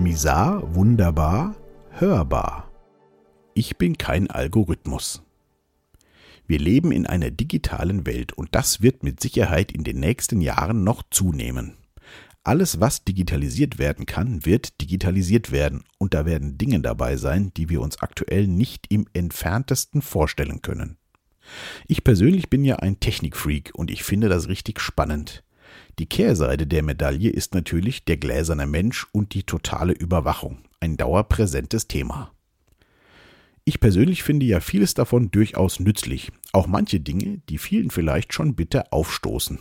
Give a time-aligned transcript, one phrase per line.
[0.00, 1.54] Misar, wunderbar,
[1.90, 2.70] hörbar.
[3.52, 5.22] Ich bin kein Algorithmus.
[6.46, 10.84] Wir leben in einer digitalen Welt und das wird mit Sicherheit in den nächsten Jahren
[10.84, 11.76] noch zunehmen.
[12.44, 17.68] Alles, was digitalisiert werden kann, wird digitalisiert werden und da werden Dinge dabei sein, die
[17.68, 20.96] wir uns aktuell nicht im entferntesten vorstellen können.
[21.86, 25.44] Ich persönlich bin ja ein Technikfreak und ich finde das richtig spannend.
[26.00, 31.88] Die Kehrseite der Medaille ist natürlich der gläserne Mensch und die totale Überwachung, ein dauerpräsentes
[31.88, 32.32] Thema.
[33.66, 38.54] Ich persönlich finde ja vieles davon durchaus nützlich, auch manche Dinge, die vielen vielleicht schon
[38.54, 39.58] bitter aufstoßen.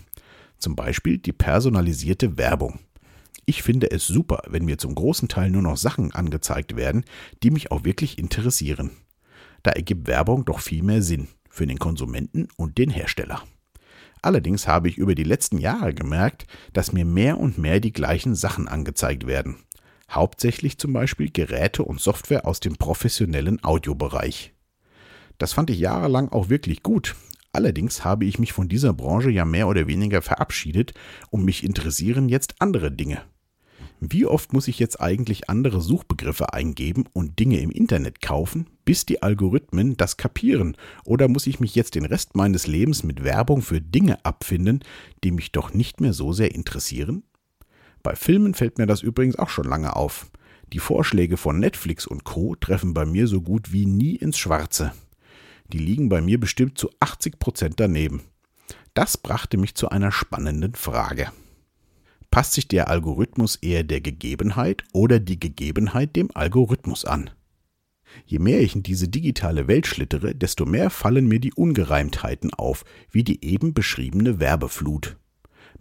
[0.58, 2.80] Zum Beispiel die personalisierte Werbung.
[3.46, 7.04] Ich finde es super, wenn mir zum großen Teil nur noch Sachen angezeigt werden,
[7.44, 8.92] die mich auch wirklich interessieren.
[9.62, 13.44] Da ergibt Werbung doch viel mehr Sinn für den Konsumenten und den Hersteller.
[14.22, 18.36] Allerdings habe ich über die letzten Jahre gemerkt, dass mir mehr und mehr die gleichen
[18.36, 19.58] Sachen angezeigt werden.
[20.10, 24.54] Hauptsächlich zum Beispiel Geräte und Software aus dem professionellen Audiobereich.
[25.38, 27.16] Das fand ich jahrelang auch wirklich gut.
[27.52, 30.94] Allerdings habe ich mich von dieser Branche ja mehr oder weniger verabschiedet
[31.30, 33.22] und mich interessieren jetzt andere Dinge.
[34.02, 39.06] Wie oft muss ich jetzt eigentlich andere Suchbegriffe eingeben und Dinge im Internet kaufen, bis
[39.06, 40.76] die Algorithmen das kapieren?
[41.06, 44.80] Oder muss ich mich jetzt den Rest meines Lebens mit Werbung für Dinge abfinden,
[45.24, 47.22] die mich doch nicht mehr so sehr interessieren?
[48.02, 50.32] Bei Filmen fällt mir das übrigens auch schon lange auf.
[50.74, 54.92] Die Vorschläge von Netflix und Co treffen bei mir so gut wie nie ins Schwarze.
[55.72, 58.24] Die liegen bei mir bestimmt zu 80 Prozent daneben.
[58.96, 61.32] Das brachte mich zu einer spannenden Frage.
[62.32, 67.30] Passt sich der Algorithmus eher der Gegebenheit oder die Gegebenheit dem Algorithmus an?
[68.26, 72.84] Je mehr ich in diese digitale Welt schlittere, desto mehr fallen mir die Ungereimtheiten auf,
[73.12, 75.18] wie die eben beschriebene Werbeflut.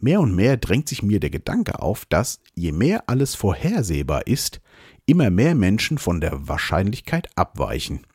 [0.01, 4.61] Mehr und mehr drängt sich mir der Gedanke auf, dass, je mehr alles vorhersehbar ist,
[5.07, 8.07] immer mehr Menschen von der Wahrscheinlichkeit abweichen.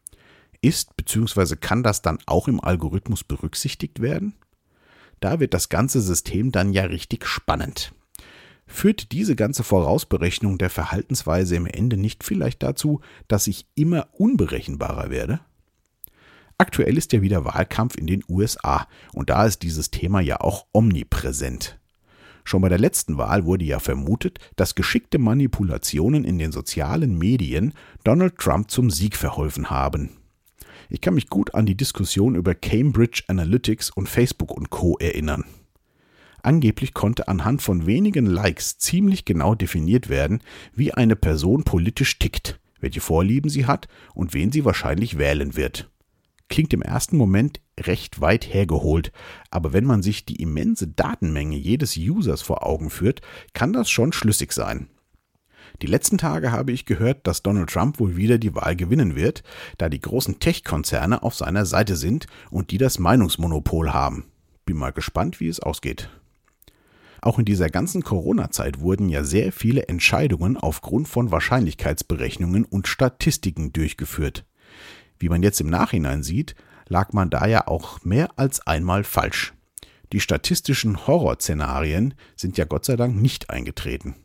[0.61, 1.58] Ist bzw.
[1.58, 4.36] kann das dann auch im Algorithmus berücksichtigt werden?
[5.20, 7.93] Da wird das ganze System dann ja richtig spannend.
[8.65, 15.09] Führt diese ganze Vorausberechnung der Verhaltensweise im Ende nicht vielleicht dazu, dass ich immer unberechenbarer
[15.09, 15.39] werde?
[16.57, 20.65] Aktuell ist ja wieder Wahlkampf in den USA und da ist dieses Thema ja auch
[20.71, 21.79] omnipräsent.
[22.45, 27.73] Schon bei der letzten Wahl wurde ja vermutet, dass geschickte Manipulationen in den sozialen Medien
[28.03, 30.17] Donald Trump zum Sieg verholfen haben.
[30.89, 35.45] Ich kann mich gut an die Diskussion über Cambridge Analytics und Facebook und Co erinnern.
[36.43, 40.42] Angeblich konnte anhand von wenigen Likes ziemlich genau definiert werden,
[40.76, 45.89] wie eine Person politisch tickt, welche Vorlieben sie hat und wen sie wahrscheinlich wählen wird.
[46.49, 49.14] Klingt im ersten Moment recht weit hergeholt,
[49.52, 53.21] aber wenn man sich die immense Datenmenge jedes Users vor Augen führt,
[53.54, 54.89] kann das schon schlüssig sein.
[55.81, 59.43] Die letzten Tage habe ich gehört, dass Donald Trump wohl wieder die Wahl gewinnen wird,
[59.77, 64.25] da die großen Tech-Konzerne auf seiner Seite sind und die das Meinungsmonopol haben.
[64.65, 66.10] Bin mal gespannt, wie es ausgeht.
[67.23, 73.72] Auch in dieser ganzen Corona-Zeit wurden ja sehr viele Entscheidungen aufgrund von Wahrscheinlichkeitsberechnungen und Statistiken
[73.72, 74.45] durchgeführt.
[75.20, 76.54] Wie man jetzt im Nachhinein sieht,
[76.89, 79.54] lag man da ja auch mehr als einmal falsch.
[80.11, 84.16] Die statistischen Horrorszenarien sind ja Gott sei Dank nicht eingetreten.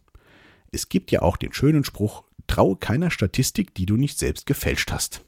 [0.73, 4.91] Es gibt ja auch den schönen Spruch, traue keiner Statistik, die du nicht selbst gefälscht
[4.91, 5.25] hast.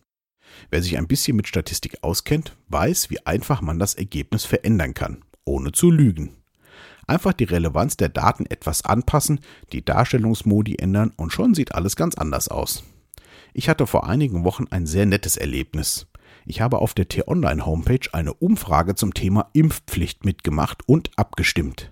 [0.70, 5.24] Wer sich ein bisschen mit Statistik auskennt, weiß, wie einfach man das Ergebnis verändern kann,
[5.44, 6.39] ohne zu lügen.
[7.10, 9.40] Einfach die Relevanz der Daten etwas anpassen,
[9.72, 12.84] die Darstellungsmodi ändern und schon sieht alles ganz anders aus.
[13.52, 16.06] Ich hatte vor einigen Wochen ein sehr nettes Erlebnis.
[16.46, 21.90] Ich habe auf der T-Online-Homepage eine Umfrage zum Thema Impfpflicht mitgemacht und abgestimmt.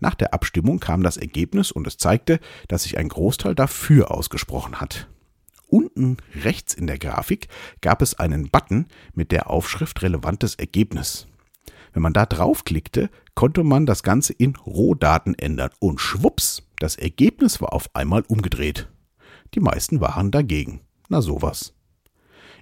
[0.00, 4.80] Nach der Abstimmung kam das Ergebnis und es zeigte, dass sich ein Großteil dafür ausgesprochen
[4.80, 5.06] hat.
[5.68, 7.46] Unten rechts in der Grafik
[7.80, 11.27] gab es einen Button mit der Aufschrift relevantes Ergebnis.
[11.98, 17.60] Wenn man da draufklickte, konnte man das Ganze in Rohdaten ändern und schwupps, das Ergebnis
[17.60, 18.88] war auf einmal umgedreht.
[19.54, 20.82] Die meisten waren dagegen.
[21.08, 21.74] Na sowas.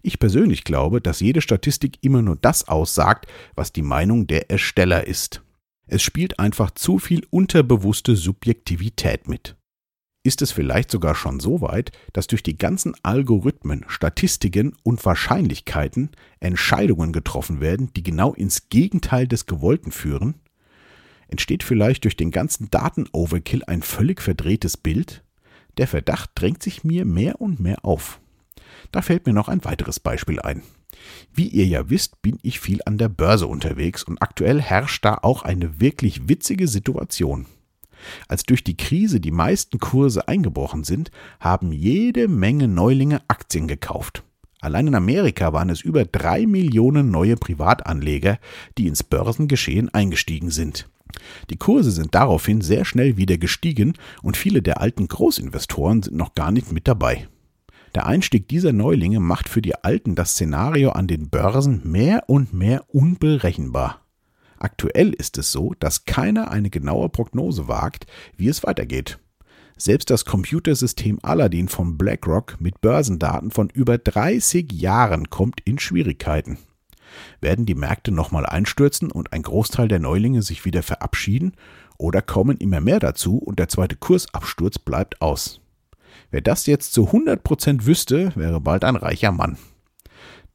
[0.02, 5.06] Ich persönlich glaube, dass jede Statistik immer nur das aussagt, was die Meinung der Ersteller
[5.06, 5.42] ist.
[5.86, 9.54] Es spielt einfach zu viel unterbewusste Subjektivität mit
[10.26, 16.10] ist es vielleicht sogar schon so weit, dass durch die ganzen Algorithmen, Statistiken und Wahrscheinlichkeiten
[16.40, 20.34] Entscheidungen getroffen werden, die genau ins Gegenteil des Gewollten führen?
[21.28, 25.22] Entsteht vielleicht durch den ganzen Daten-Overkill ein völlig verdrehtes Bild?
[25.78, 28.20] Der Verdacht drängt sich mir mehr und mehr auf.
[28.92, 30.62] Da fällt mir noch ein weiteres Beispiel ein.
[31.32, 35.18] Wie ihr ja wisst, bin ich viel an der Börse unterwegs und aktuell herrscht da
[35.22, 37.46] auch eine wirklich witzige Situation.
[38.28, 41.10] Als durch die Krise die meisten Kurse eingebrochen sind,
[41.40, 44.22] haben jede Menge Neulinge Aktien gekauft.
[44.60, 48.38] Allein in Amerika waren es über drei Millionen neue Privatanleger,
[48.78, 50.88] die ins Börsengeschehen eingestiegen sind.
[51.50, 56.34] Die Kurse sind daraufhin sehr schnell wieder gestiegen und viele der alten Großinvestoren sind noch
[56.34, 57.28] gar nicht mit dabei.
[57.94, 62.52] Der Einstieg dieser Neulinge macht für die Alten das Szenario an den Börsen mehr und
[62.52, 64.05] mehr unberechenbar.
[64.58, 68.06] Aktuell ist es so, dass keiner eine genaue Prognose wagt,
[68.36, 69.18] wie es weitergeht.
[69.76, 76.58] Selbst das Computersystem Aladdin von BlackRock mit Börsendaten von über 30 Jahren kommt in Schwierigkeiten.
[77.40, 81.52] Werden die Märkte nochmal einstürzen und ein Großteil der Neulinge sich wieder verabschieden
[81.98, 85.60] oder kommen immer mehr dazu und der zweite Kursabsturz bleibt aus?
[86.30, 89.58] Wer das jetzt zu 100% wüsste, wäre bald ein reicher Mann.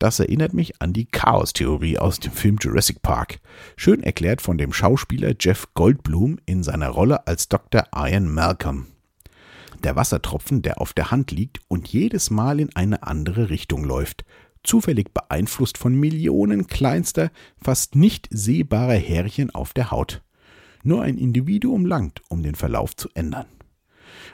[0.01, 3.39] Das erinnert mich an die Chaos-Theorie aus dem Film Jurassic Park,
[3.77, 7.83] schön erklärt von dem Schauspieler Jeff Goldblum in seiner Rolle als Dr.
[7.95, 8.87] Ian Malcolm.
[9.83, 14.25] Der Wassertropfen, der auf der Hand liegt und jedes Mal in eine andere Richtung läuft,
[14.63, 17.29] zufällig beeinflusst von Millionen kleinster,
[17.63, 20.23] fast nicht sehbarer Härchen auf der Haut.
[20.81, 23.45] Nur ein Individuum langt, um den Verlauf zu ändern.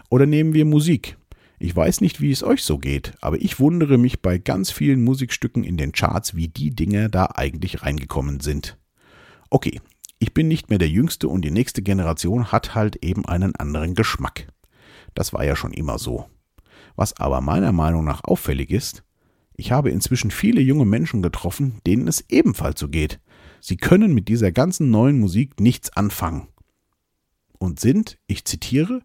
[0.10, 1.18] Oder nehmen wir Musik.
[1.59, 5.04] Ich weiß nicht, wie es euch so geht, aber ich wundere mich bei ganz vielen
[5.04, 8.77] Musikstücken in den Charts, wie die Dinge da eigentlich reingekommen sind.
[9.50, 9.81] Okay,
[10.19, 13.95] ich bin nicht mehr der Jüngste und die nächste Generation hat halt eben einen anderen
[13.95, 14.48] Geschmack.
[15.15, 16.25] Das war ja schon immer so.
[16.95, 19.03] Was aber meiner Meinung nach auffällig ist,
[19.56, 23.19] ich habe inzwischen viele junge Menschen getroffen, denen es ebenfalls so geht.
[23.60, 26.48] Sie können mit dieser ganzen neuen Musik nichts anfangen.
[27.57, 29.01] Und sind, ich zitiere,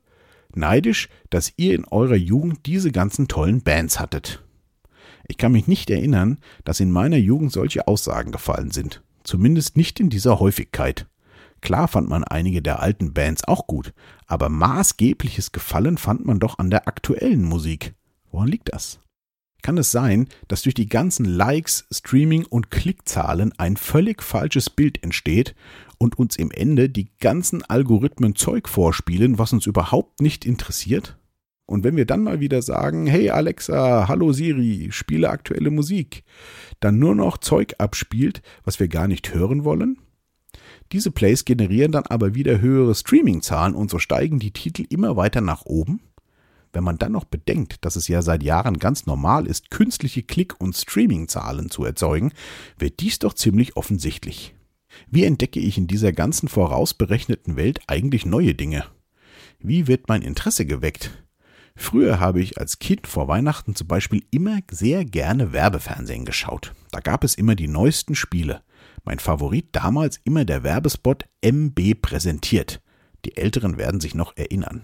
[0.56, 4.42] neidisch, dass ihr in eurer Jugend diese ganzen tollen Bands hattet.
[5.28, 9.02] Ich kann mich nicht erinnern, dass in meiner Jugend solche Aussagen gefallen sind.
[9.24, 11.06] Zumindest nicht in dieser Häufigkeit.
[11.60, 13.94] Klar fand man einige der alten Bands auch gut,
[14.26, 17.94] aber maßgebliches Gefallen fand man doch an der aktuellen Musik.
[18.32, 18.98] Woran liegt das?
[19.62, 25.00] Kann es sein, dass durch die ganzen Likes, Streaming und Klickzahlen ein völlig falsches Bild
[25.04, 25.54] entsteht
[26.02, 31.16] und uns im Ende die ganzen Algorithmen Zeug vorspielen, was uns überhaupt nicht interessiert?
[31.64, 36.24] Und wenn wir dann mal wieder sagen, hey Alexa, hallo Siri, spiele aktuelle Musik,
[36.80, 39.98] dann nur noch Zeug abspielt, was wir gar nicht hören wollen?
[40.90, 45.40] Diese Plays generieren dann aber wieder höhere Streaming-Zahlen und so steigen die Titel immer weiter
[45.40, 46.00] nach oben?
[46.72, 50.60] Wenn man dann noch bedenkt, dass es ja seit Jahren ganz normal ist, künstliche Klick-
[50.60, 52.32] und Streaming-Zahlen zu erzeugen,
[52.76, 54.56] wird dies doch ziemlich offensichtlich.
[55.08, 58.84] Wie entdecke ich in dieser ganzen vorausberechneten Welt eigentlich neue Dinge?
[59.58, 61.22] Wie wird mein Interesse geweckt?
[61.74, 66.74] Früher habe ich als Kind vor Weihnachten zum Beispiel immer sehr gerne Werbefernsehen geschaut.
[66.90, 68.62] Da gab es immer die neuesten Spiele.
[69.04, 72.82] Mein Favorit damals immer der Werbespot MB präsentiert.
[73.24, 74.82] Die Älteren werden sich noch erinnern.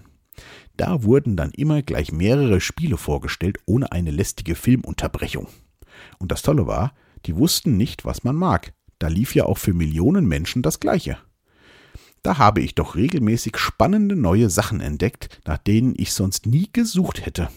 [0.77, 5.47] Da wurden dann immer gleich mehrere Spiele vorgestellt, ohne eine lästige Filmunterbrechung.
[6.17, 6.93] Und das Tolle war,
[7.25, 8.73] die wussten nicht, was man mag.
[8.99, 11.17] Da lief ja auch für Millionen Menschen das Gleiche.
[12.21, 17.25] Da habe ich doch regelmäßig spannende neue Sachen entdeckt, nach denen ich sonst nie gesucht
[17.25, 17.49] hätte.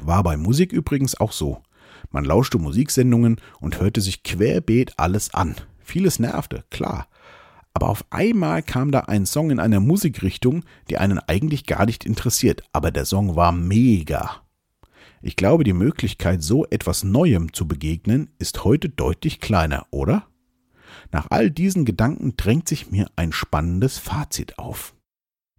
[0.00, 1.62] War bei Musik übrigens auch so.
[2.10, 5.54] Man lauschte Musiksendungen und hörte sich querbeet alles an.
[5.80, 7.06] Vieles nervte, klar.
[7.74, 12.04] Aber auf einmal kam da ein Song in einer Musikrichtung, die einen eigentlich gar nicht
[12.04, 14.42] interessiert, aber der Song war mega.
[15.22, 20.26] Ich glaube, die Möglichkeit, so etwas Neuem zu begegnen, ist heute deutlich kleiner, oder?
[21.12, 24.94] Nach all diesen Gedanken drängt sich mir ein spannendes Fazit auf.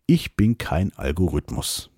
[0.08, 1.92] Ich bin kein Algorithmus.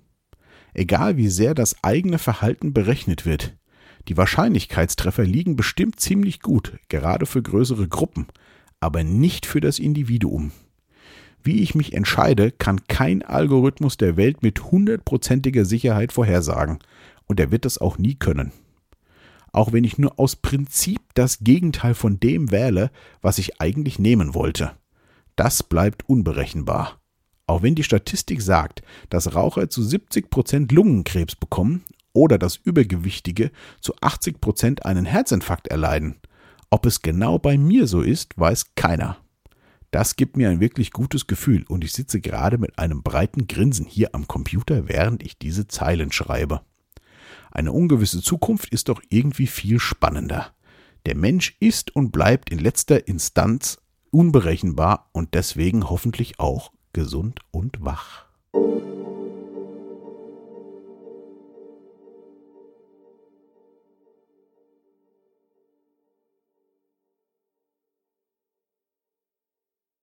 [0.73, 3.55] Egal wie sehr das eigene Verhalten berechnet wird,
[4.09, 8.27] die Wahrscheinlichkeitstreffer liegen bestimmt ziemlich gut, gerade für größere Gruppen,
[8.81, 10.51] aber nicht für das Individuum.
[11.41, 16.79] Wie ich mich entscheide, kann kein Algorithmus der Welt mit hundertprozentiger Sicherheit vorhersagen,
[17.25, 18.51] und er wird das auch nie können
[19.55, 24.33] auch wenn ich nur aus Prinzip das Gegenteil von dem wähle, was ich eigentlich nehmen
[24.33, 24.73] wollte.
[25.37, 26.99] Das bleibt unberechenbar.
[27.47, 33.49] Auch wenn die Statistik sagt, dass Raucher zu 70 Prozent Lungenkrebs bekommen oder dass Übergewichtige
[33.79, 36.17] zu 80 Prozent einen Herzinfarkt erleiden.
[36.69, 39.17] Ob es genau bei mir so ist, weiß keiner.
[39.91, 43.85] Das gibt mir ein wirklich gutes Gefühl und ich sitze gerade mit einem breiten Grinsen
[43.85, 46.59] hier am Computer, während ich diese Zeilen schreibe.
[47.55, 50.53] Eine ungewisse Zukunft ist doch irgendwie viel spannender.
[51.05, 53.77] Der Mensch ist und bleibt in letzter Instanz
[54.11, 58.24] unberechenbar und deswegen hoffentlich auch gesund und wach.